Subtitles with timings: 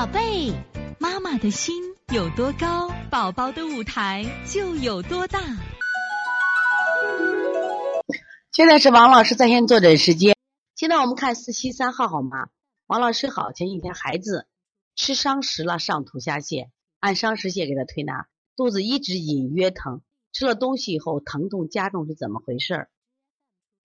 [0.00, 0.50] 宝贝，
[0.98, 1.74] 妈妈的心
[2.10, 5.38] 有多高，宝宝的舞台就有多大。
[8.50, 10.34] 现在是王老师在线坐诊时间。
[10.74, 12.48] 现在我们看四七三号好吗？
[12.86, 14.46] 王老师好，前几天孩子
[14.96, 16.70] 吃伤食了，上吐下泻，
[17.00, 18.26] 按伤食泻给他推拿，
[18.56, 20.00] 肚子一直隐约疼，
[20.32, 22.90] 吃了东西以后疼痛加重是怎么回事儿？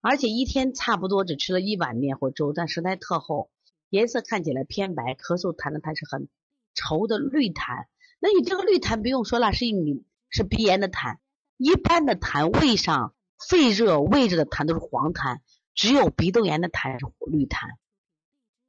[0.00, 3.50] 而且一天差不多只吃了一碗面或粥，但舌苔特厚。
[3.90, 6.28] 颜色看起来偏白，咳嗽痰的痰是很
[6.74, 7.86] 稠的绿痰。
[8.20, 11.18] 那你这个绿痰不用说了，是你是鼻炎的痰。
[11.56, 13.14] 一般的痰，胃上
[13.48, 15.38] 肺热、胃热的痰都是黄痰，
[15.74, 17.70] 只有鼻窦炎的痰是绿痰。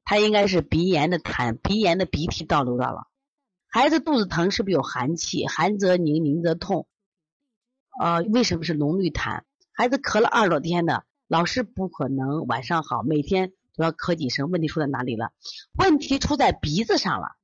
[0.03, 3.07] 它应该是鼻炎的痰，鼻炎的鼻涕倒流到了。
[3.67, 5.45] 孩子肚子疼是不是有寒气？
[5.45, 6.87] 寒则凝，凝则痛。
[7.99, 9.41] 呃，为什么是浓绿痰？
[9.73, 13.53] 孩子咳了二十多天的，老师不可能晚上好，每天。
[13.79, 15.31] 都要咳几声，问题出在哪里了？
[15.73, 17.37] 问题出在鼻子上了。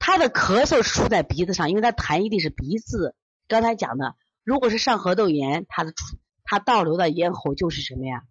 [0.00, 3.14] 他的咳嗽是出在鼻子上，因为他痰一定是鼻子。
[3.46, 8.24] 刚才讲的，如果是上颌窦炎，他的出他倒流的咽喉就是什么呀？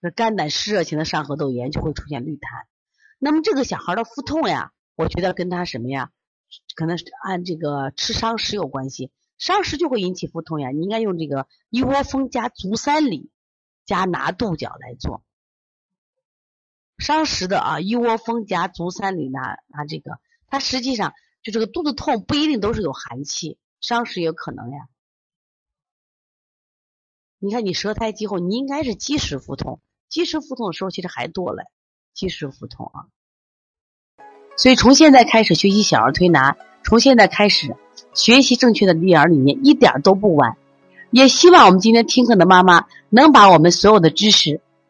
[0.00, 2.64] 那肝胆湿热型的上颌窦炎就会出现绿痰。
[3.18, 6.10] 那么这个小孩的腹痛呀，我觉得跟他什么呀？
[6.74, 10.70] 可能是按这个吃伤食有关系，伤食就会引起腹痛呀。
[10.70, 13.30] 你应该用这个一窝蜂加足三里。
[13.84, 15.24] 加拿肚角来做
[16.98, 20.18] 伤食的啊，一窝蜂夹足三里拿拿这个，
[20.48, 24.88] 它实际上就这个肚子痛不一定都是有寒气，伤食也有可能呀。
[27.38, 31.62] 你看你舌苔积厚，你应该是积食腹痛，积食腹痛的时候其实还多嘞，
[32.12, 33.06] 积食腹痛啊。
[34.56, 37.76] 所以从现在开始学习小儿推拿，从现在开始
[38.12, 40.56] 学习正确的育儿理念，一点都不晚。
[41.12, 44.60] 也希望我们今天听课的妈妈能把我们所有的知识，